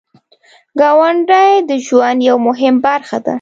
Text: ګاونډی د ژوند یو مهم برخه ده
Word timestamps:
ګاونډی 0.79 1.51
د 1.69 1.71
ژوند 1.85 2.19
یو 2.29 2.37
مهم 2.47 2.75
برخه 2.85 3.17
ده 3.25 3.29